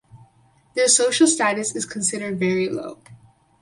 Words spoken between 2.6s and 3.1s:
low.